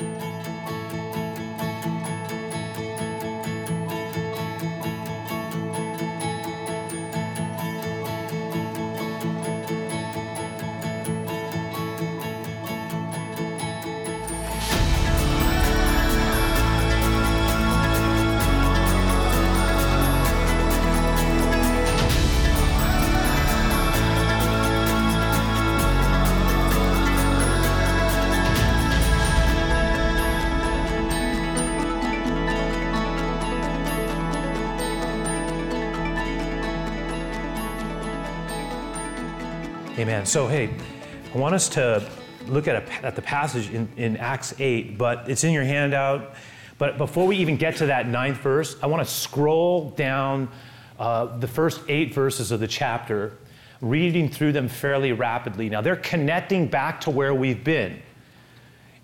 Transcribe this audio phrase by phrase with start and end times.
[0.00, 1.13] うん。
[40.04, 40.26] Amen.
[40.26, 40.68] So, hey,
[41.34, 42.06] I want us to
[42.46, 46.34] look at, a, at the passage in, in Acts 8, but it's in your handout.
[46.76, 50.50] But before we even get to that ninth verse, I want to scroll down
[50.98, 53.38] uh, the first eight verses of the chapter,
[53.80, 55.70] reading through them fairly rapidly.
[55.70, 58.02] Now, they're connecting back to where we've been.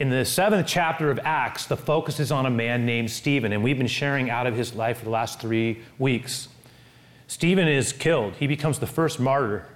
[0.00, 3.64] In the seventh chapter of Acts, the focus is on a man named Stephen, and
[3.64, 6.48] we've been sharing out of his life for the last three weeks.
[7.26, 9.66] Stephen is killed, he becomes the first martyr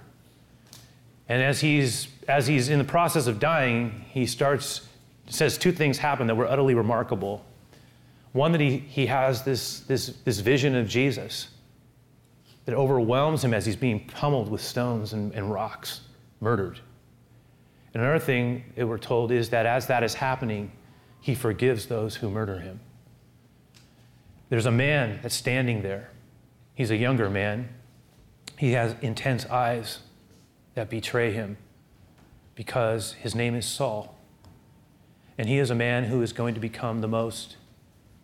[1.27, 4.87] and as he's, as he's in the process of dying, he starts,
[5.27, 7.43] says two things happen that were utterly remarkable.
[8.31, 11.47] One, that he, he has this, this, this vision of Jesus
[12.65, 16.01] that overwhelms him as he's being pummeled with stones and, and rocks,
[16.41, 16.79] murdered.
[17.93, 20.71] And another thing that we're told is that as that is happening,
[21.21, 22.79] he forgives those who murder him.
[24.49, 26.11] There's a man that's standing there.
[26.75, 27.69] He's a younger man.
[28.57, 29.99] He has intense eyes
[30.75, 31.57] that betray him
[32.53, 34.15] because his name is Saul.
[35.37, 37.57] And he is a man who is going to become the most,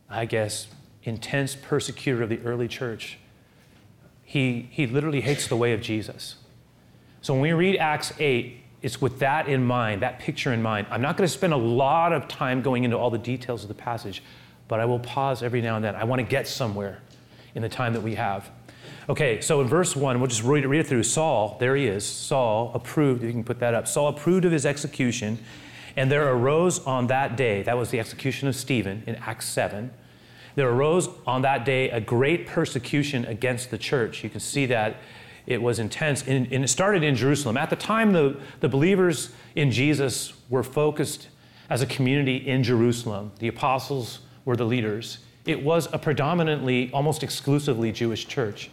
[0.10, 0.68] I guess,
[1.04, 3.18] intense persecutor of the early church.
[4.24, 6.36] He, he literally hates the way of Jesus.
[7.22, 10.88] So when we read Acts 8, it's with that in mind, that picture in mind.
[10.90, 13.68] I'm not going to spend a lot of time going into all the details of
[13.68, 14.24] the passage,
[14.68, 15.96] but I will pause every now and then.
[15.96, 17.02] I want to get somewhere
[17.54, 18.50] in the time that we have.
[19.10, 21.04] Okay, so in verse 1, we'll just read it, read it through.
[21.04, 22.06] Saul, there he is.
[22.06, 23.88] Saul approved, you can put that up.
[23.88, 25.40] Saul approved of his execution,
[25.96, 29.92] and there arose on that day, that was the execution of Stephen in Acts 7.
[30.56, 34.24] There arose on that day a great persecution against the church.
[34.24, 34.98] You can see that
[35.48, 37.58] it was intense, and, and it started in Jerusalem.
[37.58, 41.28] At the time, the, the believers in Jesus were focused
[41.70, 43.32] as a community in Jerusalem.
[43.40, 45.18] The apostles were the leaders.
[45.46, 48.70] It was a predominantly, almost exclusively Jewish church.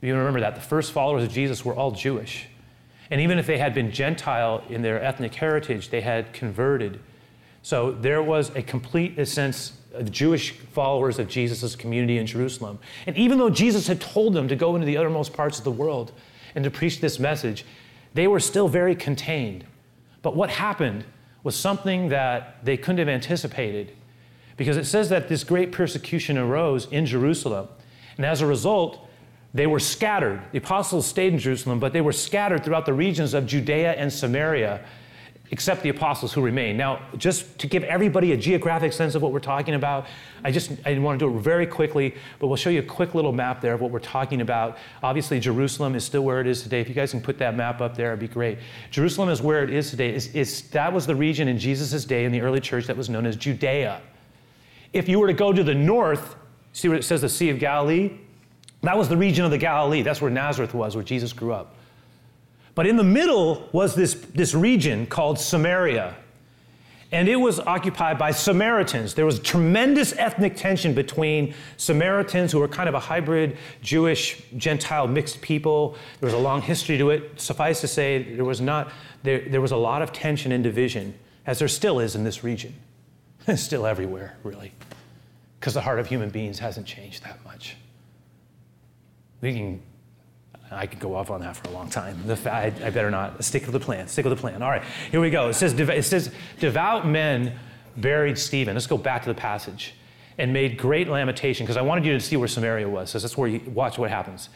[0.00, 0.54] You remember that.
[0.54, 2.46] The first followers of Jesus were all Jewish.
[3.10, 7.00] And even if they had been Gentile in their ethnic heritage, they had converted.
[7.62, 12.78] So there was a complete sense of Jewish followers of Jesus' community in Jerusalem.
[13.06, 15.70] And even though Jesus had told them to go into the uttermost parts of the
[15.70, 16.12] world
[16.54, 17.64] and to preach this message,
[18.14, 19.64] they were still very contained.
[20.22, 21.04] But what happened
[21.42, 23.92] was something that they couldn't have anticipated
[24.56, 27.68] because it says that this great persecution arose in Jerusalem.
[28.16, 29.05] And as a result,
[29.54, 30.40] they were scattered.
[30.52, 34.12] The apostles stayed in Jerusalem, but they were scattered throughout the regions of Judea and
[34.12, 34.84] Samaria,
[35.50, 36.76] except the apostles who remained.
[36.76, 40.06] Now, just to give everybody a geographic sense of what we're talking about,
[40.42, 43.14] I just I want to do it very quickly, but we'll show you a quick
[43.14, 44.76] little map there of what we're talking about.
[45.02, 46.80] Obviously, Jerusalem is still where it is today.
[46.80, 48.58] If you guys can put that map up there, it'd be great.
[48.90, 50.10] Jerusalem is where it is today.
[50.10, 53.08] It's, it's, that was the region in Jesus' day in the early church that was
[53.08, 54.02] known as Judea.
[54.92, 56.34] If you were to go to the north,
[56.72, 58.18] see what it says, the Sea of Galilee?
[58.86, 60.02] That was the region of the Galilee.
[60.02, 61.74] That's where Nazareth was, where Jesus grew up.
[62.76, 66.14] But in the middle was this, this region called Samaria.
[67.10, 69.14] And it was occupied by Samaritans.
[69.14, 75.08] There was tremendous ethnic tension between Samaritans, who were kind of a hybrid Jewish, Gentile
[75.08, 75.96] mixed people.
[76.20, 77.40] There was a long history to it.
[77.40, 78.92] Suffice to say, there was, not,
[79.22, 81.12] there, there was a lot of tension and division,
[81.46, 82.74] as there still is in this region.
[83.56, 84.72] still everywhere, really,
[85.58, 87.45] because the heart of human beings hasn't changed that much
[89.46, 89.82] we can
[90.70, 92.18] I could go off on that for a long time.
[92.46, 93.44] I, I, better not.
[93.44, 94.08] Stick to the plan.
[94.08, 94.62] Stick with the plan.
[94.62, 95.48] All right, here we go.
[95.48, 97.56] It says, it says, devout men
[97.96, 98.74] buried Stephen.
[98.74, 99.94] Let's go back to the passage.
[100.38, 103.10] And made great lamentation, because I wanted you to see where Samaria was.
[103.10, 104.50] So that's where you watch what happens.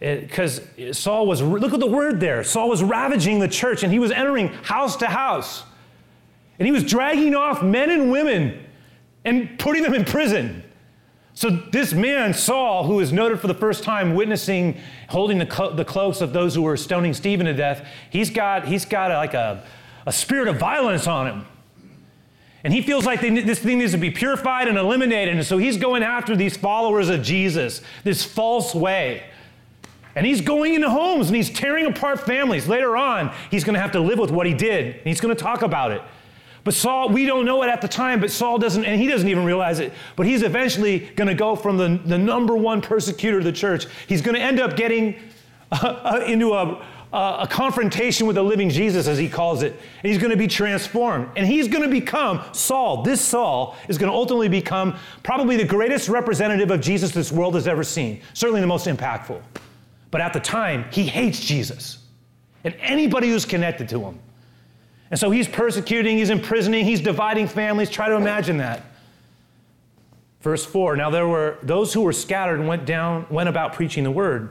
[0.00, 0.62] Eh, because
[0.92, 2.42] Saul was, look at the word there.
[2.42, 5.62] Saul was ravaging the church, and he was entering house to house.
[6.58, 8.64] And he was dragging off men and women
[9.24, 10.63] and putting them in prison.
[11.36, 14.78] So, this man, Saul, who is noted for the first time witnessing,
[15.08, 18.68] holding the, clo- the cloaks of those who were stoning Stephen to death, he's got,
[18.68, 19.64] he's got a, like a,
[20.06, 21.46] a spirit of violence on him.
[22.62, 25.34] And he feels like they, this thing needs to be purified and eliminated.
[25.34, 29.24] And so he's going after these followers of Jesus, this false way.
[30.14, 32.68] And he's going into homes and he's tearing apart families.
[32.68, 35.34] Later on, he's going to have to live with what he did, and he's going
[35.34, 36.00] to talk about it.
[36.64, 39.28] But Saul, we don't know it at the time, but Saul doesn't, and he doesn't
[39.28, 39.92] even realize it.
[40.16, 43.86] But he's eventually going to go from the, the number one persecutor of the church.
[44.06, 45.16] He's going to end up getting
[45.72, 46.82] uh, into a,
[47.12, 49.72] uh, a confrontation with the living Jesus, as he calls it.
[49.72, 51.28] And he's going to be transformed.
[51.36, 53.02] And he's going to become Paul.
[53.02, 57.54] This Saul is going to ultimately become probably the greatest representative of Jesus this world
[57.54, 59.40] has ever seen, certainly the most impactful.
[60.10, 61.98] But at the time, he hates Jesus
[62.64, 64.18] and anybody who's connected to him.
[65.10, 67.90] And so he's persecuting, he's imprisoning, he's dividing families.
[67.90, 68.82] Try to imagine that.
[70.40, 74.04] Verse 4 Now there were those who were scattered and went down, went about preaching
[74.04, 74.50] the word.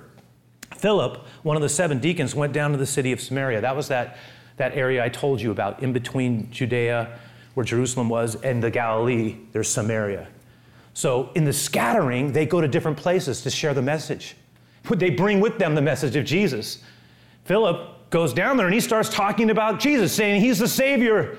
[0.76, 3.62] Philip, one of the seven deacons, went down to the city of Samaria.
[3.62, 4.18] That was that,
[4.58, 7.20] that area I told you about, in between Judea,
[7.54, 10.28] where Jerusalem was, and the Galilee, there's Samaria.
[10.94, 14.36] So in the scattering, they go to different places to share the message.
[14.90, 16.80] They bring with them the message of Jesus.
[17.46, 21.36] Philip goes down there and he starts talking about Jesus, saying he's the Savior,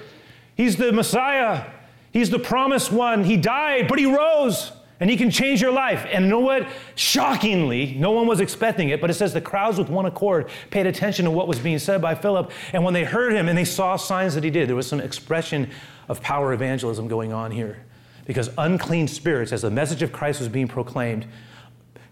[0.56, 1.70] he's the Messiah,
[2.10, 3.22] he's the promised one.
[3.22, 6.04] He died, but he rose and he can change your life.
[6.10, 6.66] And you know what?
[6.96, 10.86] Shockingly, no one was expecting it, but it says the crowds with one accord paid
[10.86, 12.50] attention to what was being said by Philip.
[12.72, 15.00] And when they heard him and they saw signs that he did, there was some
[15.00, 15.70] expression
[16.08, 17.84] of power evangelism going on here.
[18.26, 21.26] Because unclean spirits, as the message of Christ was being proclaimed,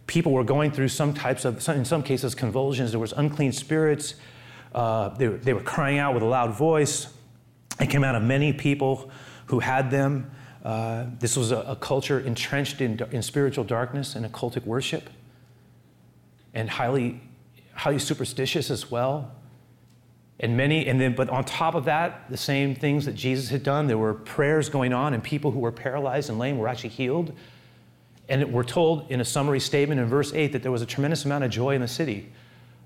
[0.06, 2.93] people were going through some types of, in some cases, convulsions.
[2.93, 4.14] There was unclean spirits.
[4.74, 7.08] Uh, they, they were crying out with a loud voice.
[7.80, 9.10] It came out of many people
[9.46, 10.30] who had them.
[10.64, 15.10] Uh, this was a, a, culture entrenched in, in spiritual darkness and occultic worship,
[16.54, 17.20] and highly,
[17.74, 19.32] highly superstitious as well.
[20.38, 23.62] And many, and then, but on top of that, the same things that Jesus had
[23.62, 26.90] done, there were prayers going on, and people who were paralyzed and lame were actually
[26.90, 27.32] healed.
[28.28, 31.25] And we're told in a summary statement in verse 8 that there was a tremendous
[31.25, 32.30] amount of joy in the city.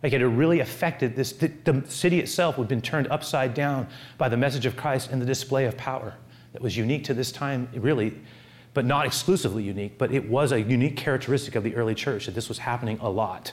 [0.03, 3.89] Like it really affected this, the, the city itself had been turned upside down
[4.19, 6.15] by the message of Christ and the display of power
[6.53, 8.15] that was unique to this time, really,
[8.75, 12.35] but not exclusively unique, but it was a unique characteristic of the early church that
[12.35, 13.53] this was happening a lot.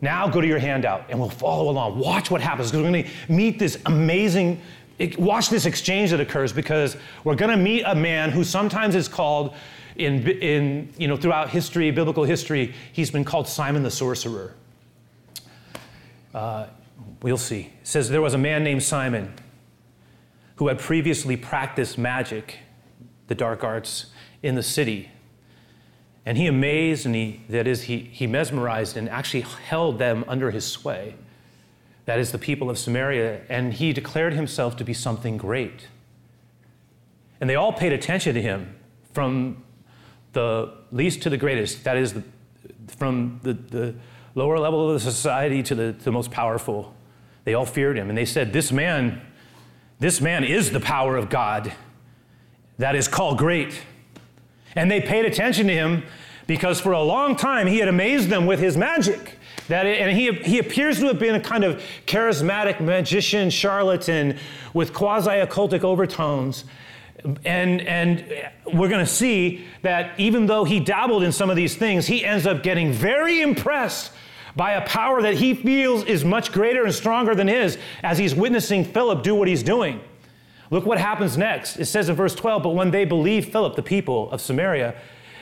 [0.00, 1.98] Now go to your handout and we'll follow along.
[1.98, 4.60] Watch what happens because we're going to meet this amazing,
[5.18, 9.08] watch this exchange that occurs because we're going to meet a man who sometimes is
[9.08, 9.54] called
[9.96, 14.54] in, in you know, throughout history, biblical history, he's been called Simon the sorcerer.
[16.36, 16.66] Uh,
[17.22, 17.72] we'll see.
[17.80, 19.32] It says there was a man named Simon
[20.56, 22.58] who had previously practiced magic,
[23.28, 24.06] the dark arts,
[24.42, 25.10] in the city.
[26.26, 30.50] And he amazed and he, that is, he, he mesmerized and actually held them under
[30.50, 31.14] his sway.
[32.04, 33.40] That is, the people of Samaria.
[33.48, 35.88] And he declared himself to be something great.
[37.40, 38.76] And they all paid attention to him
[39.14, 39.64] from
[40.34, 41.84] the least to the greatest.
[41.84, 42.22] That is, the,
[42.88, 43.94] from the, the
[44.36, 46.94] lower level of the society to the, to the most powerful.
[47.44, 48.08] They all feared him.
[48.08, 49.20] And they said, This man
[49.98, 51.72] this man is the power of God
[52.78, 53.80] that is called great.
[54.74, 56.02] And they paid attention to him
[56.46, 59.38] because for a long time he had amazed them with his magic.
[59.68, 64.38] That it, and he, he appears to have been a kind of charismatic magician, charlatan
[64.74, 66.64] with quasi occultic overtones.
[67.44, 71.74] And, and we're going to see that even though he dabbled in some of these
[71.74, 74.12] things, he ends up getting very impressed
[74.56, 78.34] by a power that he feels is much greater and stronger than his as he's
[78.34, 80.00] witnessing Philip do what he's doing.
[80.70, 81.76] Look what happens next.
[81.76, 84.96] It says in verse 12, but when they believed Philip, the people of Samaria,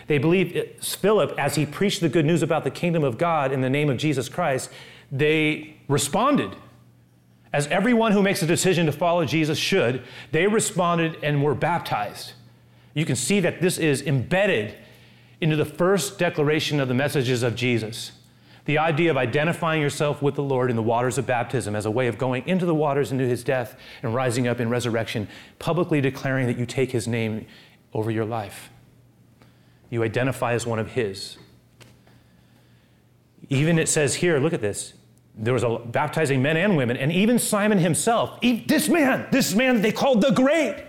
[0.06, 3.52] they believed uh, Philip as he preached the good news about the kingdom of God
[3.52, 4.70] in the name of Jesus Christ,
[5.10, 6.56] they responded.
[7.52, 10.02] As everyone who makes a decision to follow Jesus should,
[10.32, 12.32] they responded and were baptized.
[12.94, 14.74] You can see that this is embedded
[15.40, 18.12] into the first declaration of the messages of Jesus.
[18.64, 21.90] The idea of identifying yourself with the Lord in the waters of baptism as a
[21.90, 25.28] way of going into the waters into his death and rising up in resurrection,
[25.58, 27.46] publicly declaring that you take his name
[27.92, 28.70] over your life.
[29.90, 31.36] You identify as one of his.
[33.50, 34.94] Even it says here, look at this.
[35.36, 39.82] There was a baptizing men and women, and even Simon himself, this man, this man
[39.82, 40.84] they called the great,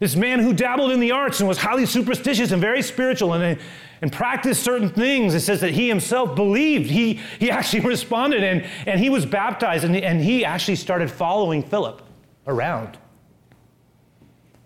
[0.00, 3.60] this man who dabbled in the arts and was highly superstitious and very spiritual and
[4.02, 5.34] and practiced certain things.
[5.34, 6.90] It says that he himself believed.
[6.90, 11.62] He, he actually responded and, and he was baptized and, and he actually started following
[11.62, 12.02] Philip
[12.46, 12.98] around.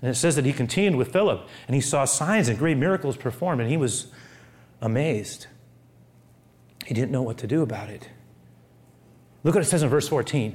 [0.01, 3.17] And it says that he continued with Philip and he saw signs and great miracles
[3.17, 4.09] performed and he was
[4.81, 5.47] amazed.
[6.85, 8.11] He didn't know what to do about it.
[9.43, 10.55] Look what it says in verse 14.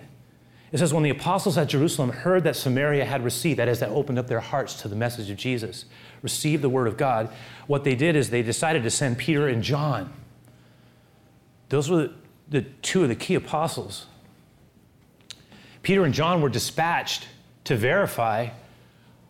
[0.72, 3.90] It says, When the apostles at Jerusalem heard that Samaria had received, that is, that
[3.90, 5.86] opened up their hearts to the message of Jesus,
[6.22, 7.30] received the word of God,
[7.68, 10.14] what they did is they decided to send Peter and John.
[11.70, 12.14] Those were the,
[12.50, 14.06] the two of the key apostles.
[15.82, 17.28] Peter and John were dispatched
[17.64, 18.50] to verify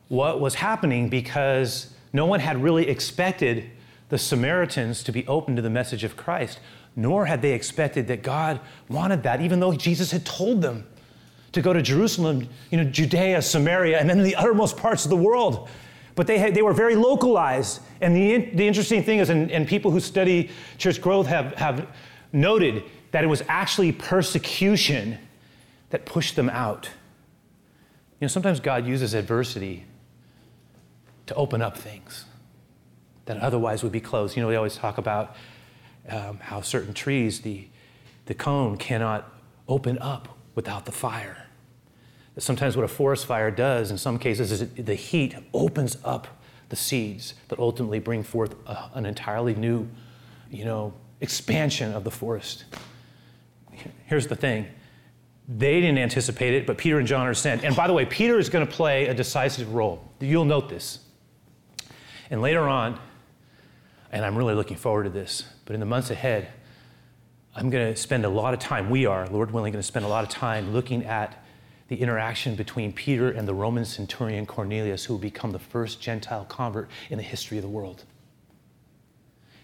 [0.07, 3.69] what was happening because no one had really expected
[4.09, 6.59] the Samaritans to be open to the message of Christ,
[6.95, 10.87] nor had they expected that God wanted that, even though Jesus had told them
[11.51, 15.17] to go to Jerusalem, you know, Judea, Samaria, and then the uttermost parts of the
[15.17, 15.67] world.
[16.15, 17.81] But they, had, they were very localized.
[18.01, 21.87] And the, the interesting thing is, and, and people who study church growth have, have
[22.33, 25.17] noted that it was actually persecution
[25.89, 26.89] that pushed them out.
[28.19, 29.85] You know, sometimes God uses adversity
[31.25, 32.25] to open up things
[33.25, 34.35] that otherwise would be closed.
[34.35, 35.35] You know, we always talk about
[36.09, 37.67] um, how certain trees, the,
[38.25, 39.31] the cone cannot
[39.67, 41.47] open up without the fire.
[42.37, 46.27] Sometimes what a forest fire does, in some cases, is it, the heat opens up
[46.67, 49.87] the seeds that ultimately bring forth a, an entirely new,
[50.51, 52.65] you know, expansion of the forest.
[54.05, 54.67] Here's the thing.
[55.47, 57.63] They didn't anticipate it, but Peter and John are sent.
[57.63, 60.03] And by the way, Peter is going to play a decisive role.
[60.19, 60.99] You'll note this.
[62.29, 62.99] And later on,
[64.11, 66.49] and I'm really looking forward to this, but in the months ahead,
[67.55, 70.05] I'm going to spend a lot of time, we are, Lord willing, going to spend
[70.05, 71.43] a lot of time looking at
[71.87, 76.45] the interaction between Peter and the Roman centurion Cornelius, who will become the first Gentile
[76.45, 78.03] convert in the history of the world.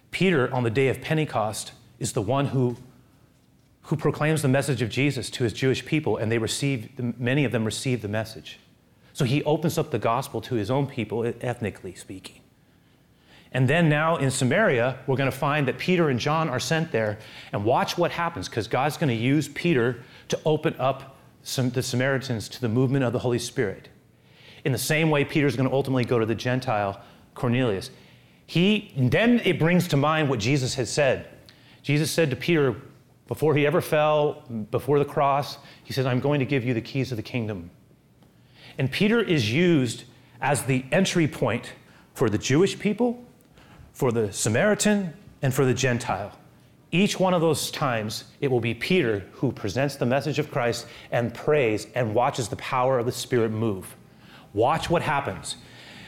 [0.10, 2.78] Peter, on the day of Pentecost, is the one who,
[3.84, 6.90] who proclaims the message of Jesus to his Jewish people, and they receive,
[7.20, 8.60] many of them receive the message.
[9.14, 12.42] So he opens up the gospel to his own people, ethnically speaking.
[13.56, 16.92] And then now in Samaria, we're going to find that Peter and John are sent
[16.92, 17.18] there.
[17.54, 21.82] And watch what happens, because God's going to use Peter to open up some, the
[21.82, 23.88] Samaritans to the movement of the Holy Spirit.
[24.66, 27.02] In the same way, Peter's going to ultimately go to the Gentile
[27.34, 27.92] Cornelius.
[28.46, 31.30] He then it brings to mind what Jesus had said.
[31.82, 32.76] Jesus said to Peter
[33.30, 36.82] before he ever fell, before the cross, he said, I'm going to give you the
[36.82, 37.72] keys of the kingdom.
[38.78, 40.04] And Peter is used
[40.42, 41.72] as the entry point
[42.14, 43.24] for the Jewish people
[43.96, 46.38] for the Samaritan, and for the Gentile.
[46.92, 50.86] Each one of those times, it will be Peter who presents the message of Christ
[51.12, 53.96] and prays and watches the power of the Spirit move.
[54.54, 55.56] Watch what happens.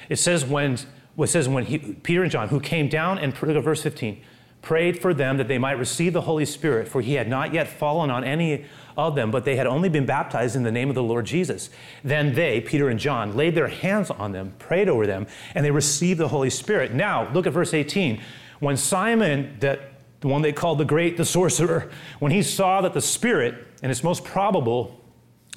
[0.09, 0.77] It says when,
[1.17, 4.21] it says when he, Peter and John, who came down and look at verse 15,
[4.67, 7.69] prayed for them that they might receive the Holy Spirit, for he had not yet
[7.69, 8.65] fallen on any
[8.97, 11.69] of them, but they had only been baptized in the name of the Lord Jesus.
[12.03, 15.71] Then they, Peter and John, laid their hands on them, prayed over them, and they
[15.71, 16.93] received the Holy Spirit.
[16.93, 18.21] Now, look at verse 18.
[18.59, 22.93] When Simon, that the one they called the great, the sorcerer, when he saw that
[22.93, 24.99] the Spirit, and it's most probable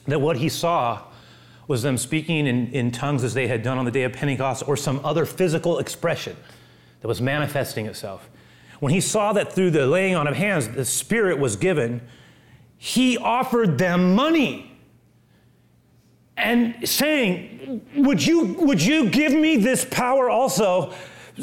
[0.07, 1.03] that what he saw
[1.67, 4.69] was them speaking in, in tongues as they had done on the day of Pentecost
[4.69, 6.37] or some other physical expression
[7.01, 8.31] that was manifesting itself.
[8.81, 12.01] When he saw that through the laying on of hands, the Spirit was given,
[12.77, 14.71] he offered them money
[16.37, 20.95] and saying, Would you, would you give me this power also?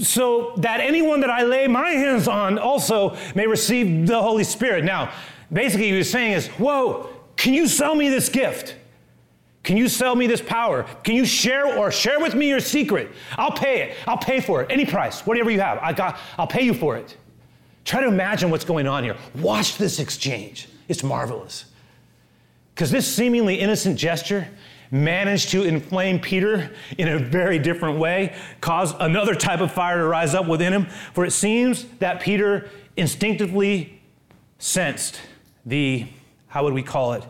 [0.01, 4.83] So that anyone that I lay my hands on also may receive the Holy Spirit.
[4.83, 5.13] Now,
[5.53, 8.75] basically, he was saying is, Whoa, can you sell me this gift?
[9.61, 10.83] Can you sell me this power?
[11.03, 13.11] Can you share or share with me your secret?
[13.37, 13.97] I'll pay it.
[14.07, 14.71] I'll pay for it.
[14.71, 15.77] Any price, whatever you have.
[15.79, 17.17] I got, I'll pay you for it.
[17.87, 19.15] Try to imagine what's going on here.
[19.35, 20.67] Watch this exchange.
[20.89, 21.63] It's marvelous.
[22.75, 24.49] Because this seemingly innocent gesture
[24.91, 30.03] managed to inflame Peter in a very different way, cause another type of fire to
[30.05, 30.87] rise up within him.
[31.13, 34.01] For it seems that Peter instinctively
[34.59, 35.21] sensed
[35.65, 36.07] the,
[36.47, 37.23] how would we call it,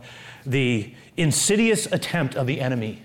[0.44, 3.04] the insidious attempt of the enemy.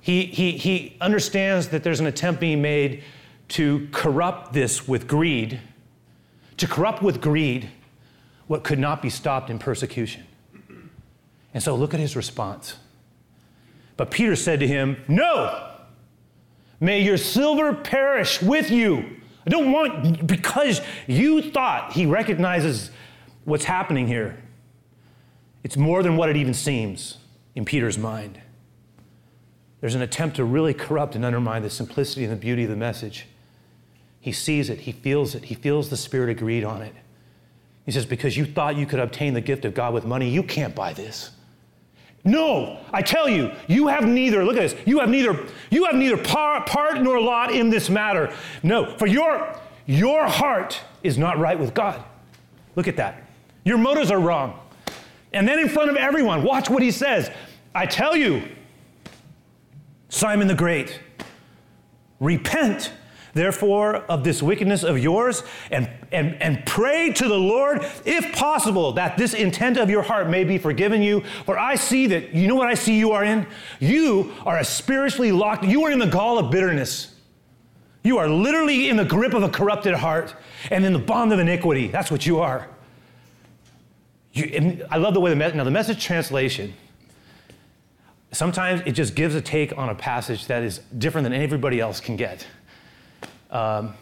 [0.00, 3.04] He, he, he understands that there's an attempt being made
[3.52, 5.60] to corrupt this with greed,
[6.56, 7.68] to corrupt with greed
[8.46, 10.24] what could not be stopped in persecution.
[11.52, 12.76] And so look at his response.
[13.98, 15.70] But Peter said to him, No,
[16.80, 19.04] may your silver perish with you.
[19.46, 22.90] I don't want, because you thought he recognizes
[23.44, 24.42] what's happening here.
[25.62, 27.18] It's more than what it even seems
[27.54, 28.40] in Peter's mind.
[29.82, 32.76] There's an attempt to really corrupt and undermine the simplicity and the beauty of the
[32.76, 33.26] message.
[34.22, 36.94] He sees it, he feels it, he feels the spirit of greed on it.
[37.84, 40.44] He says, Because you thought you could obtain the gift of God with money, you
[40.44, 41.32] can't buy this.
[42.24, 45.96] No, I tell you, you have neither, look at this, you have neither, you have
[45.96, 48.32] neither par, part nor lot in this matter.
[48.62, 52.00] No, for your, your heart is not right with God.
[52.76, 53.24] Look at that.
[53.64, 54.56] Your motives are wrong.
[55.32, 57.28] And then in front of everyone, watch what he says.
[57.74, 58.42] I tell you,
[60.10, 61.00] Simon the Great,
[62.20, 62.92] repent
[63.34, 68.92] therefore, of this wickedness of yours, and, and, and pray to the Lord, if possible,
[68.92, 71.22] that this intent of your heart may be forgiven you.
[71.46, 73.46] For I see that, you know what I see you are in?
[73.80, 77.14] You are a spiritually locked, you are in the gall of bitterness.
[78.04, 80.34] You are literally in the grip of a corrupted heart
[80.70, 81.86] and in the bond of iniquity.
[81.86, 82.68] That's what you are.
[84.32, 86.74] You, I love the way the, now the message translation
[88.32, 92.00] sometimes it just gives a take on a passage that is different than everybody else
[92.00, 92.46] can get.
[93.52, 93.94] Um,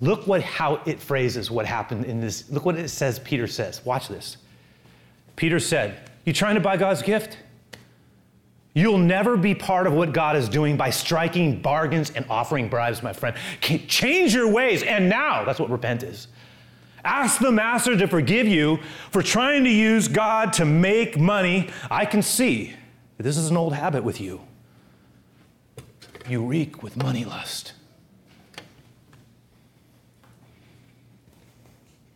[0.00, 2.48] look what how it phrases what happened in this.
[2.48, 3.18] Look what it says.
[3.18, 3.84] Peter says.
[3.84, 4.38] Watch this.
[5.36, 7.36] Peter said, "You trying to buy God's gift?
[8.74, 13.02] You'll never be part of what God is doing by striking bargains and offering bribes,
[13.02, 13.36] my friend.
[13.60, 16.28] Change your ways, and now that's what repent is."
[17.04, 18.78] Ask the master to forgive you
[19.10, 21.70] for trying to use God to make money.
[21.90, 22.74] I can see
[23.18, 24.42] this is an old habit with you.
[26.28, 27.72] You reek with money lust.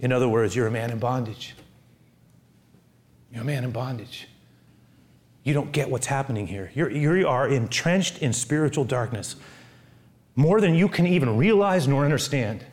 [0.02, 1.54] In other words, you're a man in bondage.
[3.32, 4.28] You're a man in bondage.
[5.44, 6.70] You don't get what's happening here.
[6.74, 9.36] You're, you are entrenched in spiritual darkness
[10.34, 12.64] more than you can even realize nor understand.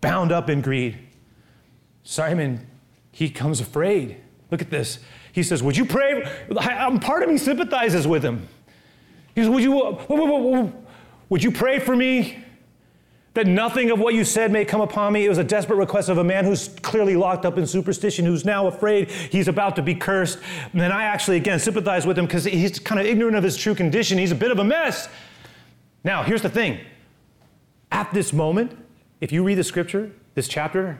[0.00, 0.98] Bound up in greed.
[2.02, 2.66] Simon,
[3.12, 4.16] he comes afraid.
[4.50, 4.98] Look at this.
[5.32, 6.28] He says, Would you pray?
[6.58, 8.48] I'm, part of me sympathizes with him.
[9.34, 10.74] He says, Would you,
[11.28, 12.44] would you pray for me
[13.34, 15.24] that nothing of what you said may come upon me?
[15.24, 18.44] It was a desperate request of a man who's clearly locked up in superstition, who's
[18.44, 20.38] now afraid he's about to be cursed.
[20.72, 23.74] And I actually, again, sympathize with him because he's kind of ignorant of his true
[23.74, 24.18] condition.
[24.18, 25.08] He's a bit of a mess.
[26.02, 26.80] Now, here's the thing.
[27.92, 28.76] At this moment,
[29.20, 30.98] if you read the scripture, this chapter,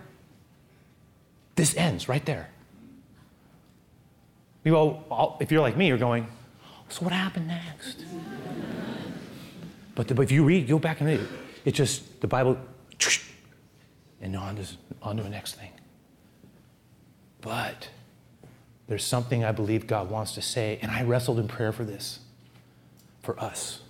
[1.57, 2.51] this ends right there.
[4.63, 6.29] You go, if you're like me, you're going,
[6.91, 8.05] so what happened next?
[9.95, 11.29] but, the, if you read, go back and read.
[11.65, 12.59] It's just the Bible,
[14.21, 14.65] and on to,
[15.03, 15.71] on to the next thing.
[17.41, 17.89] But
[18.87, 22.21] there's something I believe God wants to say, and I wrestled in prayer for this,
[23.23, 23.81] for us.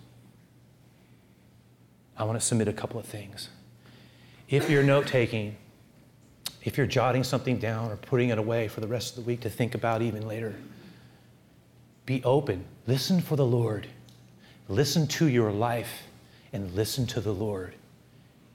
[2.17, 3.49] I want to submit a couple of things.
[4.49, 5.57] If you're note taking,
[6.63, 9.41] if you're jotting something down or putting it away for the rest of the week
[9.41, 10.55] to think about even later,
[12.05, 12.65] be open.
[12.87, 13.87] Listen for the Lord.
[14.69, 15.91] Listen to your life
[16.53, 17.75] and listen to the Lord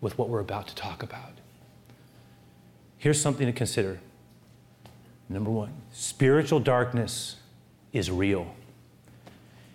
[0.02, 1.32] with what we're about to talk about.
[2.98, 4.00] Here's something to consider.
[5.30, 7.38] Number one, spiritual darkness
[7.94, 8.56] is real.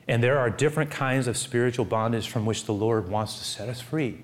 [0.06, 3.68] And there are different kinds of spiritual bondage from which the Lord wants to set
[3.68, 4.22] us free.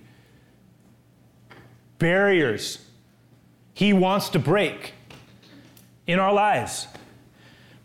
[1.99, 2.87] Barriers
[3.77, 4.95] he wants to break
[6.07, 6.87] in our lives.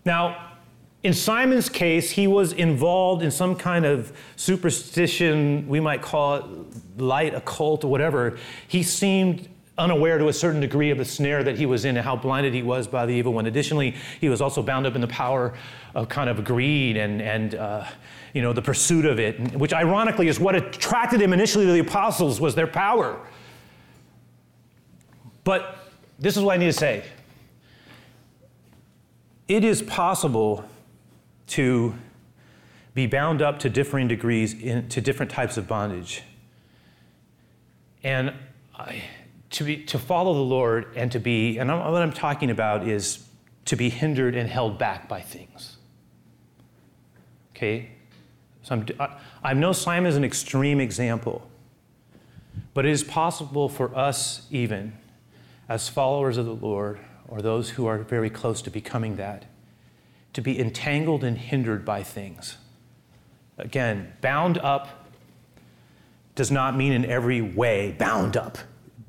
[0.06, 0.51] Now,
[1.04, 6.46] in Simon's case, he was involved in some kind of superstition, we might call it
[6.98, 8.38] light occult or whatever.
[8.68, 12.06] He seemed unaware to a certain degree of the snare that he was in and
[12.06, 13.48] how blinded he was by the evil one.
[13.48, 15.56] Additionally, he was also bound up in the power
[15.96, 17.84] of kind of greed and, and uh,
[18.34, 21.80] you know, the pursuit of it, which ironically is what attracted him initially to the
[21.80, 23.20] apostles was their power.
[25.44, 25.80] But
[26.20, 27.04] this is what I need to say.
[29.48, 30.64] It is possible
[31.52, 31.94] to
[32.94, 36.24] be bound up to differing degrees in, to different types of bondage.
[38.04, 38.34] And
[38.74, 39.04] I,
[39.52, 42.88] to, be, to follow the Lord and to be, and I'm, what I'm talking about
[42.88, 43.28] is
[43.66, 45.76] to be hindered and held back by things.
[47.56, 47.90] Okay?
[48.64, 51.50] So I'm, I, I know Simon is an extreme example,
[52.74, 54.94] but it is possible for us even
[55.68, 59.46] as followers of the Lord, or those who are very close to becoming that,
[60.34, 62.58] to be entangled and hindered by things.
[63.58, 65.08] Again, bound up
[66.36, 68.58] does not mean in every way bound up,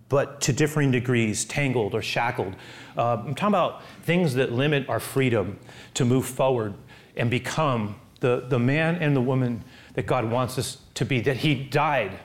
[0.09, 2.55] but to differing degrees, tangled or shackled.
[2.97, 5.59] Uh, I'm talking about things that limit our freedom
[5.95, 6.75] to move forward
[7.17, 11.39] and become the, the man and the woman that God wants us to be, that
[11.39, 12.19] He died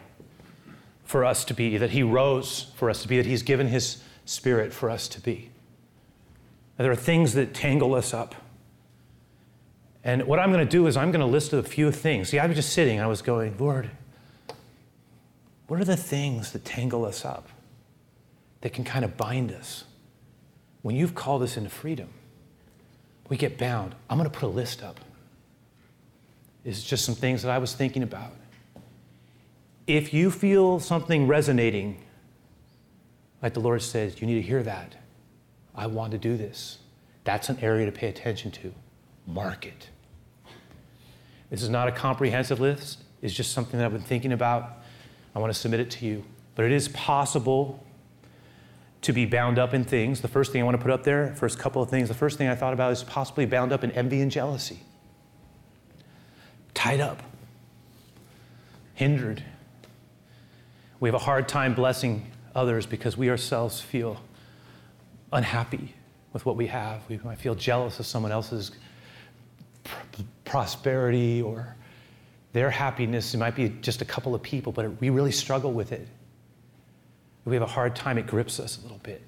[1.03, 4.03] for us to be, that He rose for us to be, that He's given His
[4.25, 5.49] spirit for us to be.
[6.77, 8.35] There are things that tangle us up.
[10.07, 12.29] And what I'm going to do is I'm going to list a few things.
[12.29, 13.91] See, I was just sitting, and I was going, Lord,
[15.67, 17.49] what are the things that tangle us up,
[18.61, 19.83] that can kind of bind us?
[20.81, 22.07] When you've called us into freedom,
[23.27, 23.95] we get bound.
[24.09, 25.01] I'm going to put a list up.
[26.63, 28.31] It's just some things that I was thinking about.
[29.87, 32.01] If you feel something resonating
[33.41, 34.95] like the Lord says, you need to hear that.
[35.75, 36.77] I want to do this.
[37.25, 38.73] That's an area to pay attention to.
[39.25, 39.89] Mark it.
[41.49, 44.79] This is not a comprehensive list, it's just something that I've been thinking about.
[45.35, 46.23] I want to submit it to you.
[46.55, 47.83] But it is possible
[49.01, 50.21] to be bound up in things.
[50.21, 52.37] The first thing I want to put up there, first couple of things, the first
[52.37, 54.79] thing I thought about is possibly bound up in envy and jealousy.
[56.73, 57.21] Tied up,
[58.93, 59.43] hindered.
[60.99, 64.19] We have a hard time blessing others because we ourselves feel
[65.31, 65.93] unhappy
[66.33, 67.01] with what we have.
[67.07, 68.71] We might feel jealous of someone else's
[70.47, 71.75] prosperity or
[72.53, 73.33] their happiness.
[73.33, 76.07] It might be just a couple of people, but we really struggle with it.
[77.45, 79.21] we have a hard time, it grips us a little bit.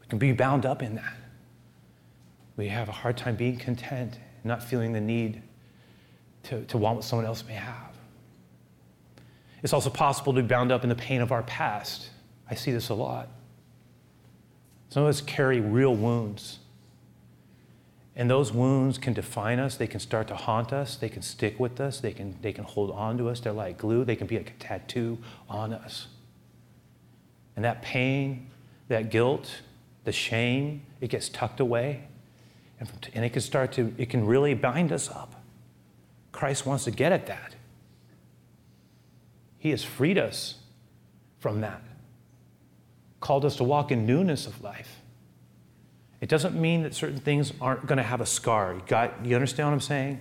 [0.00, 1.14] We can be bound up in that.
[2.56, 5.42] We have a hard time being content, not feeling the need
[6.44, 7.94] to, to want what someone else may have.
[9.62, 12.10] It's also possible to be bound up in the pain of our past.
[12.48, 13.28] I see this a lot.
[14.88, 16.60] Some of us carry real wounds.
[18.16, 19.76] And those wounds can define us.
[19.76, 20.96] They can start to haunt us.
[20.96, 22.00] They can stick with us.
[22.00, 23.40] They can, they can hold on to us.
[23.40, 24.04] They're like glue.
[24.04, 26.06] They can be like a tattoo on us.
[27.54, 28.50] And that pain,
[28.88, 29.60] that guilt,
[30.04, 32.04] the shame, it gets tucked away.
[32.80, 35.42] And, and it can start to, it can really bind us up.
[36.32, 37.54] Christ wants to get at that.
[39.58, 40.56] He has freed us
[41.38, 41.82] from that
[43.26, 45.00] called us to walk in newness of life.
[46.20, 48.74] It doesn't mean that certain things aren't going to have a scar.
[48.74, 50.20] You, got, you understand what I'm saying?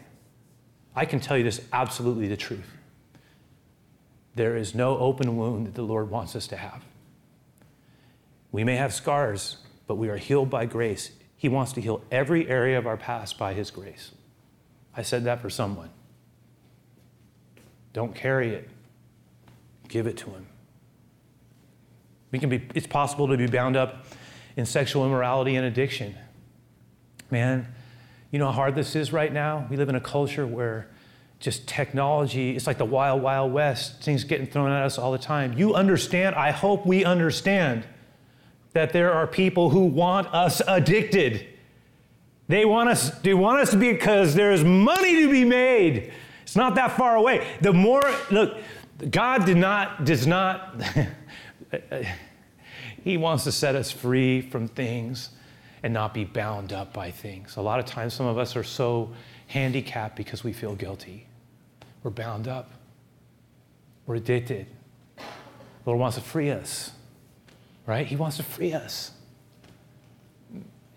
[0.96, 2.70] I can tell you this absolutely the truth.
[4.36, 6.84] There is no open wound that the Lord wants us to have.
[8.52, 11.12] We may have scars, but we are healed by grace.
[11.38, 14.12] He wants to heal every area of our past by His grace.
[14.96, 15.90] I said that for someone.
[17.94, 18.70] Don't carry it,
[19.88, 20.48] give it to Him.
[22.32, 24.06] We can be, it's possible to be bound up
[24.56, 26.16] in sexual immorality and addiction.
[27.32, 27.68] Man,
[28.32, 29.68] you know how hard this is right now?
[29.70, 30.88] We live in a culture where
[31.40, 34.02] just technology, it's like the wild, wild west.
[34.02, 35.54] Things getting thrown at us all the time.
[35.54, 37.86] You understand, I hope we understand
[38.74, 41.46] that there are people who want us addicted.
[42.48, 46.12] They want us, they want us because there's money to be made.
[46.44, 47.48] It's not that far away.
[47.62, 48.58] The more, look,
[49.10, 50.82] God did not, does not,
[53.06, 55.30] He wants to set us free from things
[55.84, 57.56] and not be bound up by things.
[57.56, 59.12] A lot of times, some of us are so
[59.46, 61.28] handicapped because we feel guilty.
[62.02, 62.72] We're bound up,
[64.08, 64.66] we're addicted.
[65.18, 65.24] The
[65.86, 66.94] Lord wants to free us,
[67.86, 68.08] right?
[68.08, 69.12] He wants to free us.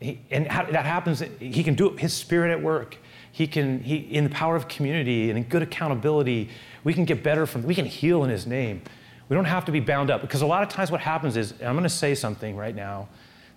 [0.00, 2.96] He, and that happens, He can do it, His Spirit at work.
[3.30, 6.48] He can, he, in the power of community and in good accountability,
[6.84, 8.80] we can get better from, we can heal in His name.
[9.28, 11.52] We don't have to be bound up because a lot of times what happens is,
[11.60, 13.08] I'm going to say something right now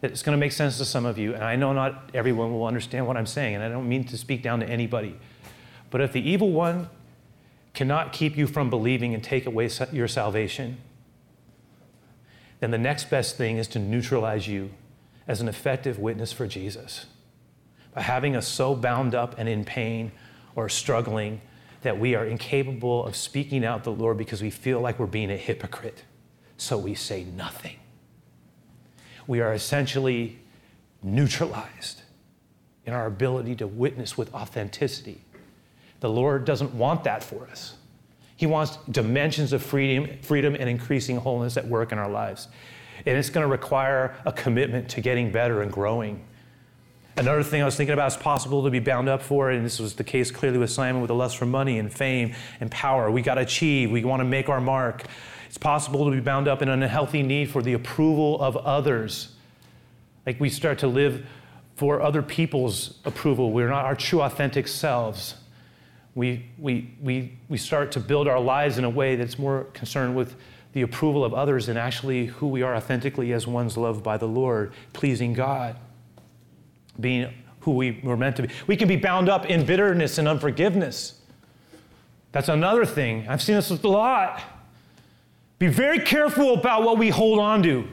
[0.01, 2.51] that it's going to make sense to some of you, and I know not everyone
[2.51, 5.15] will understand what I'm saying, and I don't mean to speak down to anybody.
[5.91, 6.89] But if the evil one
[7.73, 10.77] cannot keep you from believing and take away your salvation,
[12.59, 14.71] then the next best thing is to neutralize you
[15.27, 17.05] as an effective witness for Jesus.
[17.93, 20.11] By having us so bound up and in pain
[20.55, 21.41] or struggling
[21.81, 25.31] that we are incapable of speaking out the Lord because we feel like we're being
[25.31, 26.03] a hypocrite.
[26.57, 27.77] So we say nothing.
[29.27, 30.39] We are essentially
[31.01, 32.01] neutralized
[32.85, 35.21] in our ability to witness with authenticity.
[35.99, 37.75] The Lord doesn't want that for us.
[38.35, 42.47] He wants dimensions of freedom, freedom and increasing wholeness at work in our lives.
[43.05, 46.23] And it's going to require a commitment to getting better and growing
[47.17, 49.79] Another thing I was thinking about is possible to be bound up for, and this
[49.79, 53.11] was the case clearly with Simon with the lust for money and fame and power.
[53.11, 55.03] We got to achieve, we want to make our mark.
[55.47, 59.33] It's possible to be bound up in an unhealthy need for the approval of others.
[60.25, 61.25] Like we start to live
[61.75, 63.51] for other people's approval.
[63.51, 65.35] We're not our true, authentic selves.
[66.15, 70.15] We, we, we, we start to build our lives in a way that's more concerned
[70.15, 70.35] with
[70.71, 74.27] the approval of others than actually who we are authentically as ones loved by the
[74.27, 75.75] Lord, pleasing God
[76.99, 78.49] being who we were meant to be.
[78.67, 81.19] We can be bound up in bitterness and unforgiveness.
[82.31, 83.27] That's another thing.
[83.27, 84.41] I've seen this a lot.
[85.59, 87.87] Be very careful about what we hold on to.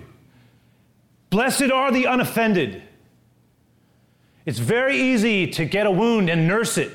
[1.30, 2.82] Blessed are the unoffended.
[4.46, 6.90] It's very easy to get a wound and nurse it.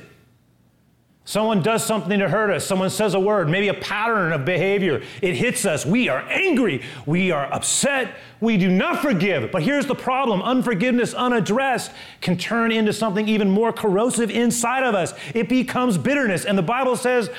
[1.25, 2.65] Someone does something to hurt us.
[2.65, 5.01] Someone says a word, maybe a pattern of behavior.
[5.21, 5.85] It hits us.
[5.85, 6.83] We are angry.
[7.05, 8.15] We are upset.
[8.41, 9.49] We do not forgive.
[9.49, 14.95] But here's the problem unforgiveness unaddressed can turn into something even more corrosive inside of
[14.95, 15.13] us.
[15.33, 16.43] It becomes bitterness.
[16.43, 17.29] And the Bible says,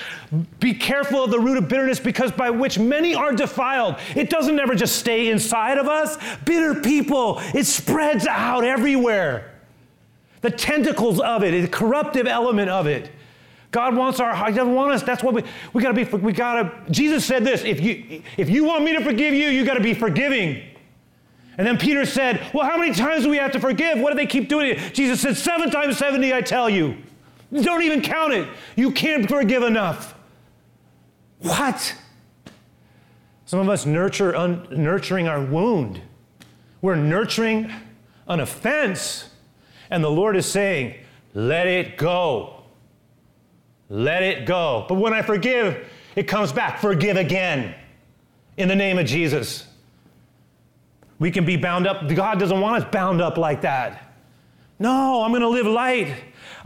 [0.60, 3.96] be careful of the root of bitterness because by which many are defiled.
[4.16, 6.16] It doesn't ever just stay inside of us.
[6.46, 9.50] Bitter people, it spreads out everywhere.
[10.40, 13.10] The tentacles of it, the corruptive element of it
[13.74, 14.50] God wants our heart.
[14.50, 15.02] He doesn't want us.
[15.02, 16.04] That's what we we gotta be.
[16.04, 16.72] We gotta.
[16.92, 19.94] Jesus said this: if you if you want me to forgive you, you gotta be
[19.94, 20.62] forgiving.
[21.58, 23.98] And then Peter said, Well, how many times do we have to forgive?
[23.98, 24.94] What do they keep doing it?
[24.94, 26.96] Jesus said, Seven times 70, I tell you.
[27.52, 28.48] Don't even count it.
[28.76, 30.14] You can't forgive enough.
[31.40, 31.96] What?
[33.44, 36.00] Some of us nurture un- nurturing our wound.
[36.80, 37.72] We're nurturing
[38.28, 39.30] an offense.
[39.90, 40.94] And the Lord is saying,
[41.34, 42.63] Let it go.
[43.88, 44.86] Let it go.
[44.88, 46.80] But when I forgive, it comes back.
[46.80, 47.74] Forgive again
[48.56, 49.66] in the name of Jesus.
[51.18, 52.08] We can be bound up.
[52.08, 54.14] God doesn't want us bound up like that.
[54.78, 56.12] No, I'm going to live light.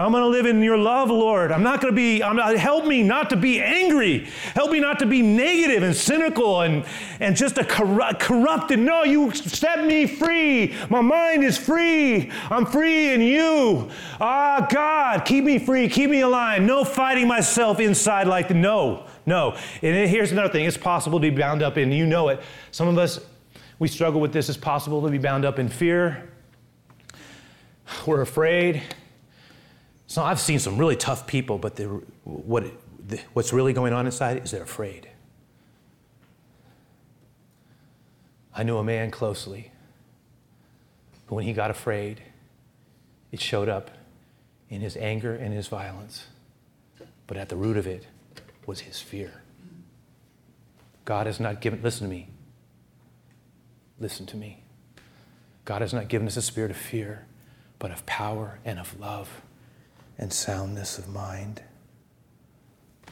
[0.00, 1.50] I'm going to live in your love, Lord.
[1.50, 4.28] I'm not going to be, I'm not, help me not to be angry.
[4.54, 6.84] Help me not to be negative and cynical and,
[7.18, 8.78] and just a corrupt, corrupted.
[8.78, 10.72] No, you set me free.
[10.88, 12.30] My mind is free.
[12.48, 13.90] I'm free in you.
[14.20, 15.88] Ah, God, keep me free.
[15.88, 16.62] Keep me alive.
[16.62, 19.56] No fighting myself inside like no, no.
[19.82, 22.40] And here's another thing it's possible to be bound up in, you know it.
[22.70, 23.18] Some of us,
[23.80, 24.48] we struggle with this.
[24.48, 26.30] It's possible to be bound up in fear.
[28.06, 28.84] We're afraid.
[30.09, 31.79] So I've seen some really tough people, but
[32.25, 32.64] what,
[33.35, 35.07] what's really going on inside is they're afraid.
[38.55, 39.71] I knew a man closely,
[41.27, 42.23] but when he got afraid,
[43.33, 43.90] it showed up
[44.71, 46.27] in his anger and his violence.
[47.27, 48.07] But at the root of it
[48.64, 49.42] was his fear.
[51.05, 52.29] God has not given, listen to me.
[54.01, 54.62] Listen to me.
[55.66, 57.27] God has not given us a spirit of fear,
[57.79, 59.42] but of power and of love
[60.18, 61.62] and soundness of mind.
[63.07, 63.11] A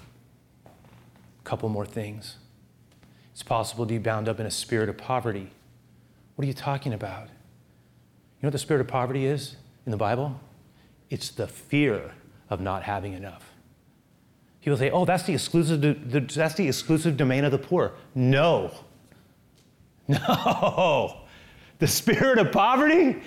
[1.44, 2.36] couple more things.
[3.32, 5.50] It's possible to be bound up in a spirit of poverty.
[6.34, 7.28] What are you talking about?
[7.28, 10.40] You know what the spirit of poverty is in the Bible?
[11.10, 12.12] It's the fear
[12.50, 13.52] of not having enough.
[14.60, 15.80] People say, "Oh, that's the exclusive
[16.34, 18.72] that's the exclusive domain of the poor." No.
[20.08, 21.20] No.
[21.78, 23.20] The spirit of poverty,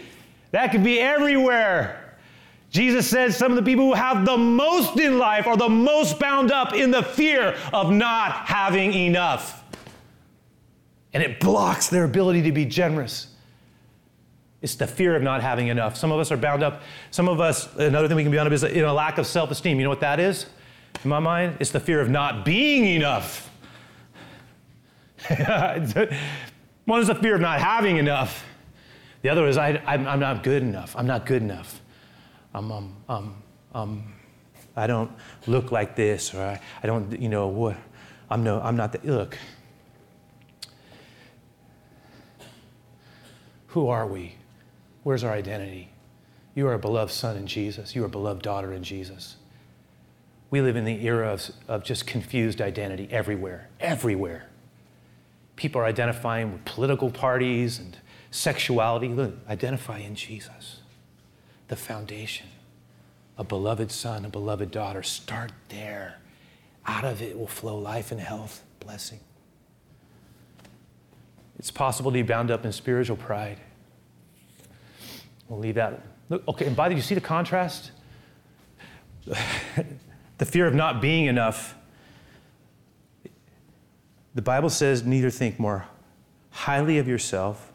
[0.52, 2.09] that could be everywhere.
[2.70, 6.20] Jesus says some of the people who have the most in life are the most
[6.20, 9.64] bound up in the fear of not having enough.
[11.14, 13.28] And it blocks their ability to be generous.
[14.62, 15.98] It's the fear of not having enough.
[15.98, 16.84] Some of us are bound up.
[17.12, 19.26] Some of us, another thing we can be bound up is in a lack of
[19.26, 19.78] self esteem.
[19.80, 20.46] You know what that is?
[21.04, 23.50] In my mind, it's the fear of not being enough.
[26.86, 28.46] One is the fear of not having enough.
[29.22, 30.96] The other is I, am not good enough.
[30.96, 31.82] I'm not good enough.
[32.54, 33.36] I'm, um, um,
[33.74, 34.14] um,
[34.76, 35.12] I don't
[35.48, 37.78] look like this, or I, I don't, you know, what,
[38.30, 39.38] I'm, no, I'm not the, look.
[43.68, 44.36] Who are we?
[45.04, 45.90] Where's our identity?
[46.56, 47.96] You are a beloved son in Jesus.
[47.96, 49.36] You are a beloved daughter in Jesus.
[50.50, 54.48] We live in the era of, of just confused identity everywhere, everywhere.
[55.56, 57.96] People are identifying with political parties and
[58.32, 59.10] sexuality.
[59.10, 60.79] Look, identify in Jesus
[61.70, 62.48] the foundation.
[63.38, 65.02] A beloved son, a beloved daughter.
[65.02, 66.18] Start there.
[66.86, 69.22] Out of it will flow life and health, blessing.
[71.58, 73.60] It's possible to be bound up in spiritual pride.
[75.48, 76.02] We'll leave that.
[76.30, 77.92] Look, okay, and by the way, you see the contrast?
[79.26, 81.76] the fear of not being enough.
[84.36, 85.86] The Bible says, neither think more
[86.52, 87.72] highly of yourself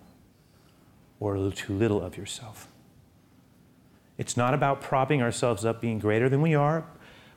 [1.20, 2.68] or too little of yourself.
[4.16, 6.84] It's not about propping ourselves up, being greater than we are,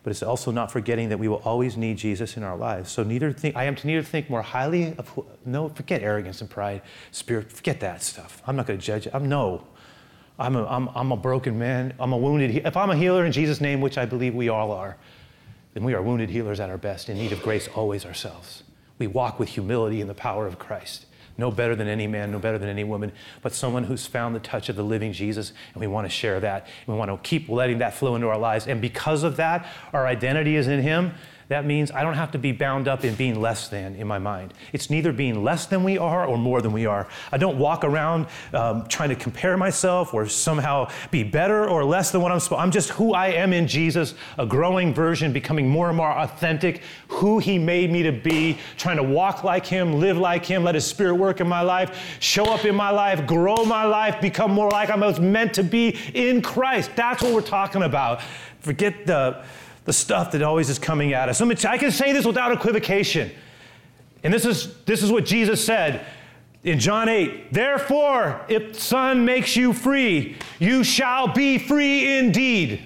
[0.04, 2.92] but it's also not forgetting that we will always need Jesus in our lives.
[2.92, 6.40] So neither think, I am to neither think more highly of, who, no, forget arrogance
[6.40, 8.42] and pride, spirit, forget that stuff.
[8.46, 9.08] I'm not going to judge.
[9.12, 9.66] I'm no.
[10.40, 11.96] I'm a, I'm, I'm a broken man.
[12.00, 12.64] I'm a wounded.
[12.66, 14.98] If I'm a healer in Jesus' name, which I believe we all are,
[15.74, 18.64] then we are wounded healers at our best, in need of grace always ourselves.
[19.00, 21.07] We walk with humility in the power of Christ
[21.38, 24.40] no better than any man, no better than any woman, but someone who's found the
[24.40, 26.68] touch of the living Jesus, and we want to share that.
[26.88, 28.68] We want to keep letting that flow into our lives.
[28.68, 31.14] And because of that, our identity is in Him
[31.50, 34.20] that means I don't have to be bound up in being less than in my
[34.20, 34.54] mind.
[34.74, 37.08] It's neither being less than we are or more than we are.
[37.32, 42.12] I don't walk around um, trying to compare myself or somehow be better or less
[42.12, 45.70] than what I'm supposed I'm just who I am in Jesus, a growing version, becoming
[45.70, 50.00] more and more authentic, who He made me to be, trying to walk like Him,
[50.00, 53.26] live like Him, let His Spirit work in my life, show up in my life,
[53.26, 56.92] grow my life, become more like I was meant to be in Christ.
[56.96, 58.22] That's what we're talking about.
[58.60, 59.44] Forget the
[59.88, 61.40] the stuff that always is coming at us.
[61.40, 63.32] I can say this without equivocation.
[64.22, 66.06] And this is, this is what Jesus said
[66.66, 67.54] in John 8.
[67.54, 72.82] Therefore, if the Son makes you free, you shall be free indeed.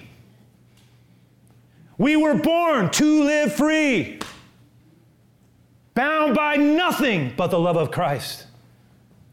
[1.98, 4.20] We were born to live free,
[5.94, 8.46] bound by nothing but the love of Christ.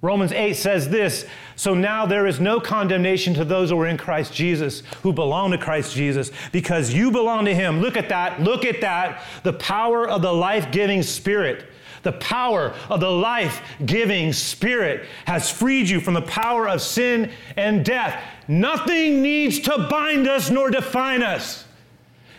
[0.02, 1.28] Romans 8 says this
[1.60, 5.52] So now there is no condemnation to those who are in Christ Jesus, who belong
[5.52, 7.82] to Christ Jesus, because you belong to Him.
[7.82, 8.42] Look at that.
[8.42, 9.26] Look at that.
[9.44, 11.66] The power of the life giving Spirit.
[12.04, 17.30] The power of the life giving Spirit has freed you from the power of sin
[17.58, 18.24] and death.
[18.48, 21.66] Nothing needs to bind us nor define us.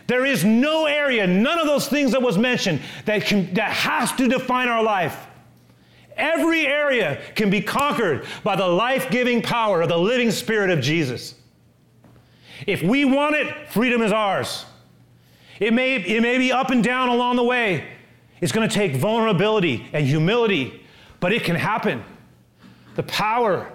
[0.06, 4.12] There is no area, none of those things that was mentioned, that, can, that has
[4.12, 5.26] to define our life.
[6.20, 10.80] Every area can be conquered by the life giving power of the living Spirit of
[10.80, 11.34] Jesus.
[12.66, 14.66] If we want it, freedom is ours.
[15.58, 17.86] It may, it may be up and down along the way.
[18.40, 20.84] It's going to take vulnerability and humility,
[21.20, 22.04] but it can happen.
[22.96, 23.72] The power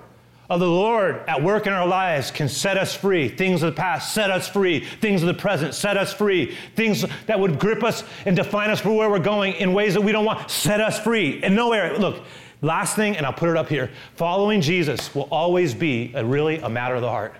[0.49, 3.29] of the Lord at work in our lives can set us free.
[3.29, 4.85] Things of the past set us free.
[5.01, 6.55] Things of the present set us free.
[6.75, 10.01] Things that would grip us and define us for where we're going in ways that
[10.01, 11.41] we don't want set us free.
[11.43, 11.97] And no area.
[11.97, 12.23] Look,
[12.61, 16.57] last thing, and I'll put it up here following Jesus will always be a, really
[16.57, 17.33] a matter of the heart.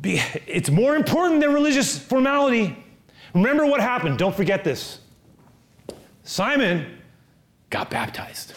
[0.00, 2.76] Be, it's more important than religious formality.
[3.34, 4.18] Remember what happened.
[4.18, 5.00] Don't forget this.
[6.22, 6.98] Simon
[7.68, 8.54] got baptized,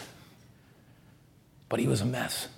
[1.68, 2.48] but he was a mess.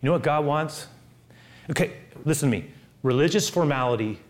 [0.00, 0.86] You know what God wants?
[1.70, 1.92] Okay,
[2.24, 2.70] listen to me.
[3.02, 4.20] Religious formality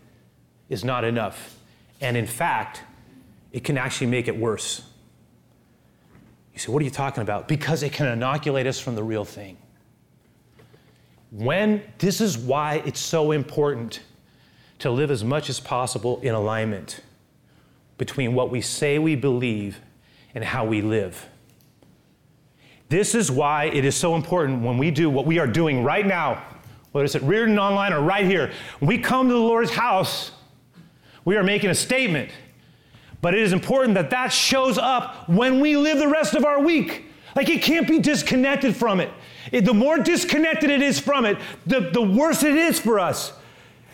[0.69, 1.57] is not enough.
[2.01, 2.81] And in fact,
[3.51, 4.81] it can actually make it worse.
[6.53, 7.47] You say, what are you talking about?
[7.47, 9.57] Because it can inoculate us from the real thing.
[11.31, 13.99] When, this is why it's so important
[14.79, 17.01] to live as much as possible in alignment
[17.97, 19.79] between what we say we believe
[20.33, 21.27] and how we live.
[22.89, 26.05] This is why it is so important when we do what we are doing right
[26.05, 26.43] now,
[26.91, 28.51] whether it's at Reardon Online or right here.
[28.79, 30.31] When we come to the Lord's house,
[31.25, 32.31] we are making a statement.
[33.21, 36.61] But it is important that that shows up when we live the rest of our
[36.61, 37.05] week.
[37.35, 39.11] Like it can't be disconnected from it.
[39.51, 43.33] it the more disconnected it is from it, the, the worse it is for us.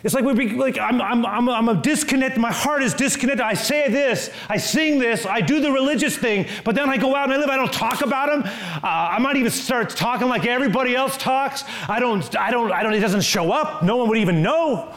[0.04, 2.36] It's like we be like I'm I'm I'm I'm a disconnect.
[2.36, 3.40] My heart is disconnected.
[3.40, 7.16] I say this, I sing this, I do the religious thing, but then I go
[7.16, 7.48] out and I live.
[7.48, 8.42] I don't talk about them.
[8.44, 11.64] Uh, I might even start talking like everybody else talks.
[11.88, 12.92] I don't I don't I don't.
[12.92, 13.82] It doesn't show up.
[13.82, 14.94] No one would even know.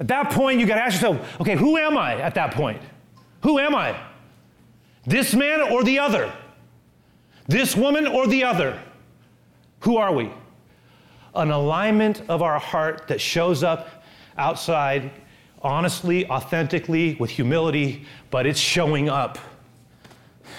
[0.00, 2.20] At that point, you got to ask yourself, okay, who am I?
[2.20, 2.82] At that point,
[3.42, 3.98] who am I?
[5.06, 6.32] This man or the other?
[7.46, 8.82] This woman or the other?
[9.80, 10.32] Who are we?
[11.36, 14.04] An alignment of our heart that shows up
[14.36, 15.10] outside
[15.62, 19.38] honestly, authentically, with humility, but it's showing up.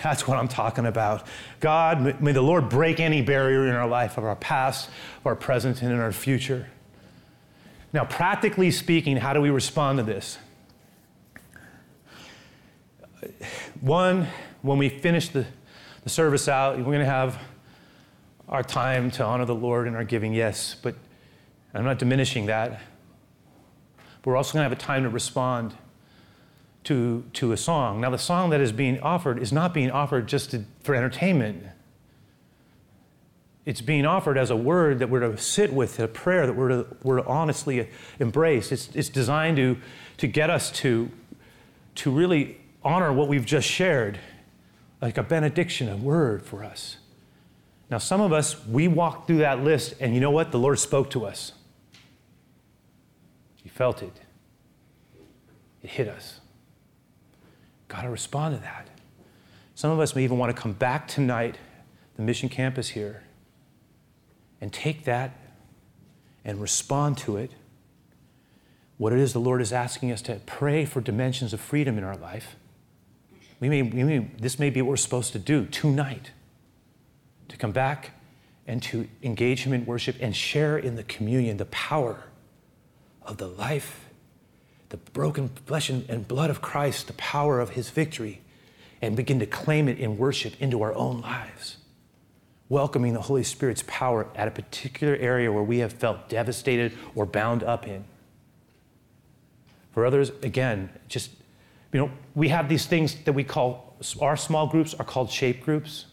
[0.04, 1.26] That's what I'm talking about.
[1.60, 5.36] God, may the Lord break any barrier in our life of our past, of our
[5.36, 6.68] present, and in our future.
[7.94, 10.38] Now, practically speaking, how do we respond to this?
[13.80, 14.28] One,
[14.62, 15.46] when we finish the,
[16.04, 17.40] the service out, we're going to have
[18.48, 20.96] our time to honor the Lord in our giving, yes, but
[21.74, 22.82] I'm not diminishing that.
[24.22, 25.76] But we're also going to have a time to respond
[26.86, 28.00] to, to a song.
[28.00, 31.64] Now, the song that is being offered is not being offered just to, for entertainment.
[33.66, 36.70] It's being offered as a word that we're to sit with, a prayer that we're
[36.70, 38.72] to, we're to honestly embrace.
[38.72, 39.78] It's, it's designed to,
[40.20, 41.12] to get us to,
[41.96, 44.18] to really honor what we've just shared,
[45.02, 46.96] like a benediction, a word for us.
[47.90, 50.52] Now, some of us, we walked through that list, and you know what?
[50.52, 51.54] The Lord spoke to us.
[53.56, 54.20] He felt it,
[55.82, 56.40] it hit us.
[57.88, 58.90] Got to respond to that.
[59.76, 61.58] Some of us may even want to come back tonight,
[62.18, 63.24] the mission campus here,
[64.60, 65.38] and take that
[66.44, 67.52] and respond to it.
[68.98, 72.04] What it is the Lord is asking us to pray for dimensions of freedom in
[72.04, 72.56] our life.
[73.60, 76.32] We may, we may, this may be what we're supposed to do tonight
[77.50, 78.12] to come back
[78.68, 82.24] and to engage Him in worship and share in the communion, the power
[83.22, 84.10] of the life,
[84.90, 88.42] the broken flesh and blood of Christ, the power of His victory,
[89.02, 91.78] and begin to claim it in worship into our own lives.
[92.70, 97.26] Welcoming the Holy Spirit's power at a particular area where we have felt devastated or
[97.26, 98.04] bound up in.
[99.94, 101.32] For others, again, just,
[101.94, 105.64] you know, we have these things that we call, our small groups are called shape
[105.64, 106.06] groups.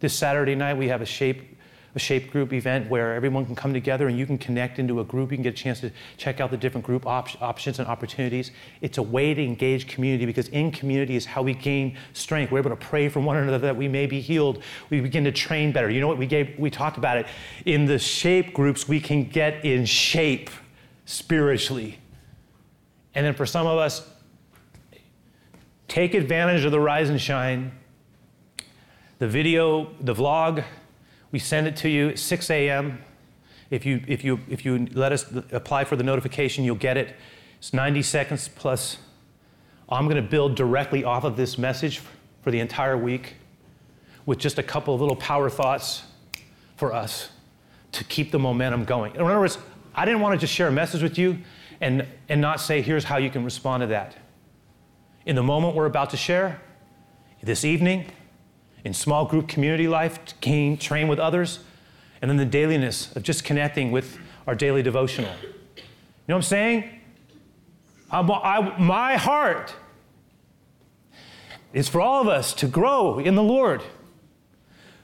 [0.00, 1.58] This Saturday night, we have a shape,
[1.96, 5.04] a shape group event where everyone can come together and you can connect into a
[5.04, 5.32] group.
[5.32, 8.52] You can get a chance to check out the different group op- options and opportunities.
[8.80, 12.52] It's a way to engage community because in community is how we gain strength.
[12.52, 14.62] We're able to pray for one another that we may be healed.
[14.88, 15.90] We begin to train better.
[15.90, 16.18] You know what?
[16.18, 17.26] We, gave, we talked about it.
[17.64, 20.50] In the shape groups, we can get in shape
[21.06, 21.98] spiritually.
[23.16, 24.08] And then for some of us,
[25.88, 27.72] take advantage of the rise and shine.
[29.18, 30.62] The video, the vlog,
[31.32, 33.02] we send it to you at 6 a.m.
[33.68, 37.16] If you, if, you, if you let us apply for the notification, you'll get it.
[37.58, 38.98] It's 90 seconds plus.
[39.88, 42.00] I'm going to build directly off of this message
[42.42, 43.34] for the entire week
[44.24, 46.04] with just a couple of little power thoughts
[46.76, 47.30] for us
[47.90, 49.14] to keep the momentum going.
[49.16, 49.58] In other words,
[49.96, 51.38] I didn't want to just share a message with you
[51.80, 54.16] and, and not say, here's how you can respond to that.
[55.26, 56.60] In the moment we're about to share,
[57.42, 58.06] this evening,
[58.84, 61.60] in small group community life, gain, train with others,
[62.20, 65.30] and then the dailiness of just connecting with our daily devotional.
[65.44, 65.82] You
[66.28, 67.00] know what I'm saying?
[68.10, 69.74] I, I, my heart
[71.72, 73.82] is for all of us to grow in the Lord.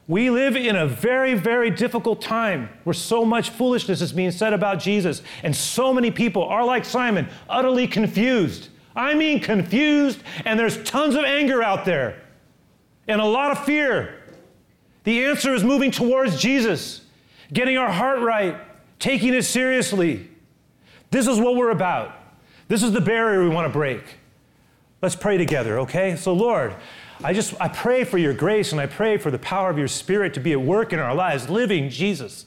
[0.06, 4.52] We live in a very, very difficult time where so much foolishness is being said
[4.52, 8.68] about Jesus, and so many people are like Simon, utterly confused.
[8.96, 12.23] I mean, confused, and there's tons of anger out there
[13.08, 14.22] and a lot of fear.
[15.04, 17.02] The answer is moving towards Jesus,
[17.52, 18.56] getting our heart right,
[18.98, 20.28] taking it seriously.
[21.10, 22.12] This is what we're about.
[22.68, 24.02] This is the barrier we want to break.
[25.02, 26.16] Let's pray together, okay?
[26.16, 26.74] So, Lord,
[27.22, 29.88] I just I pray for your grace and I pray for the power of your
[29.88, 32.46] spirit to be at work in our lives, living Jesus.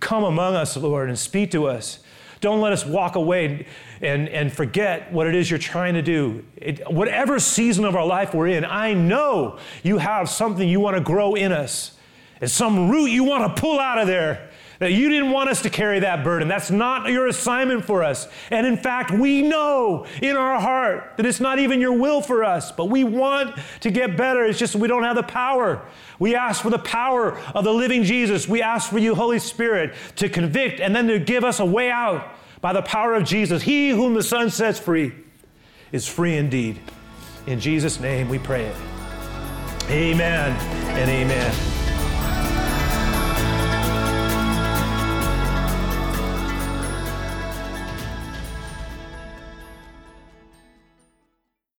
[0.00, 2.00] Come among us, Lord, and speak to us.
[2.42, 3.66] Don't let us walk away
[4.02, 6.44] and, and forget what it is you're trying to do.
[6.56, 10.96] It, whatever season of our life we're in, I know you have something you want
[10.96, 11.96] to grow in us.
[12.40, 14.50] And some root you want to pull out of there
[14.82, 16.48] that you didn't want us to carry that burden.
[16.48, 18.26] That's not your assignment for us.
[18.50, 22.42] And in fact, we know in our heart that it's not even your will for
[22.42, 24.44] us, but we want to get better.
[24.44, 25.86] It's just we don't have the power.
[26.18, 28.48] We ask for the power of the living Jesus.
[28.48, 31.88] We ask for you, Holy Spirit, to convict and then to give us a way
[31.88, 32.28] out
[32.60, 33.62] by the power of Jesus.
[33.62, 35.12] He whom the Son sets free
[35.92, 36.80] is free indeed.
[37.46, 38.76] In Jesus' name we pray it.
[39.90, 40.50] Amen
[40.96, 41.81] and amen.